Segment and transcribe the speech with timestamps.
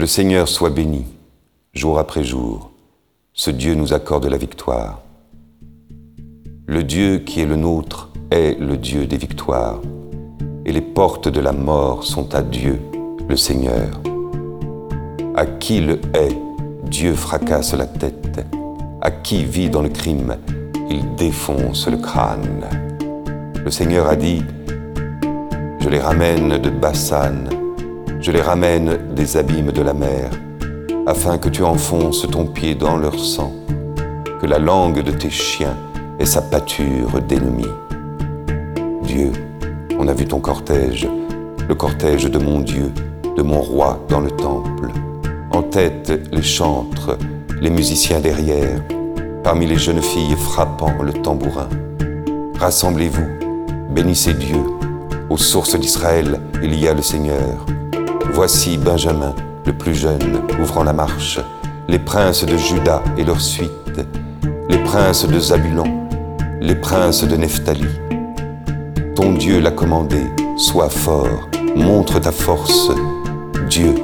[0.00, 1.04] le Seigneur soit béni,
[1.74, 2.70] jour après jour.
[3.34, 5.02] Ce Dieu nous accorde la victoire.
[6.66, 9.78] Le Dieu qui est le nôtre est le Dieu des victoires,
[10.64, 12.80] et les portes de la mort sont à Dieu,
[13.28, 14.00] le Seigneur.
[15.34, 16.38] À qui le hait,
[16.84, 18.46] Dieu fracasse la tête.
[19.02, 20.38] À qui vit dans le crime,
[20.88, 22.64] il défonce le crâne.
[23.62, 24.42] Le Seigneur a dit,
[25.78, 27.50] je les ramène de Bassan,
[28.20, 30.30] je les ramène des abîmes de la mer,
[31.06, 33.52] afin que tu enfonces ton pied dans leur sang,
[34.40, 35.76] que la langue de tes chiens
[36.18, 37.66] ait sa pâture d'ennemis.
[39.02, 39.32] Dieu,
[39.98, 41.08] on a vu ton cortège,
[41.66, 42.92] le cortège de mon Dieu,
[43.36, 44.88] de mon roi dans le temple.
[45.50, 47.16] En tête, les chantres,
[47.60, 48.82] les musiciens derrière,
[49.42, 51.68] parmi les jeunes filles frappant le tambourin.
[52.58, 53.26] Rassemblez-vous,
[53.90, 54.60] bénissez Dieu.
[55.30, 57.64] Aux sources d'Israël, il y a le Seigneur.
[58.32, 59.34] Voici Benjamin,
[59.66, 61.40] le plus jeune, ouvrant la marche,
[61.88, 63.70] les princes de Juda et leur suite,
[64.68, 66.06] les princes de Zabulon,
[66.60, 67.86] les princes de Nephtali.
[69.16, 70.22] Ton Dieu l'a commandé,
[70.56, 72.90] sois fort, montre ta force,
[73.68, 73.94] Dieu,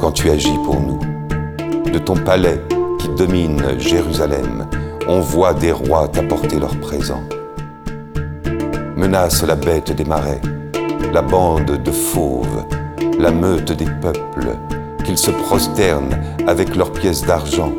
[0.00, 0.98] quand tu agis pour nous.
[1.90, 2.60] De ton palais
[2.98, 4.66] qui domine Jérusalem,
[5.06, 7.24] on voit des rois t'apporter leurs présents.
[8.96, 10.40] Menace la bête des marais,
[11.12, 12.66] la bande de fauves,
[13.18, 14.56] la meute des peuples,
[15.04, 16.16] qu'ils se prosternent
[16.46, 17.72] avec leurs pièces d'argent,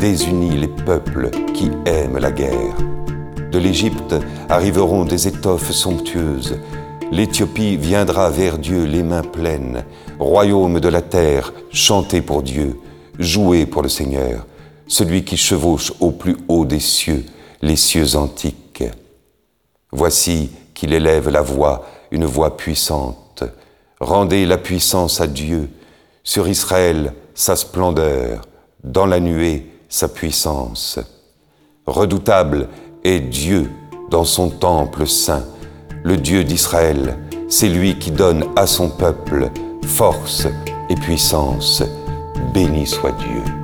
[0.00, 2.74] désunis les peuples qui aiment la guerre.
[3.52, 4.16] De l'Égypte
[4.48, 6.58] arriveront des étoffes somptueuses,
[7.12, 9.84] l'Éthiopie viendra vers Dieu les mains pleines,
[10.18, 12.80] royaume de la terre, chantez pour Dieu,
[13.20, 14.44] jouez pour le Seigneur,
[14.88, 17.24] celui qui chevauche au plus haut des cieux,
[17.62, 18.84] les cieux antiques.
[19.92, 23.23] Voici qu'il élève la voix, une voix puissante.
[24.04, 25.70] Rendez la puissance à Dieu,
[26.24, 28.42] sur Israël sa splendeur,
[28.82, 30.98] dans la nuée sa puissance.
[31.86, 32.68] Redoutable
[33.02, 33.70] est Dieu
[34.10, 35.46] dans son temple saint,
[36.02, 37.16] le Dieu d'Israël,
[37.48, 39.50] c'est lui qui donne à son peuple
[39.86, 40.48] force
[40.90, 41.82] et puissance.
[42.52, 43.63] Béni soit Dieu.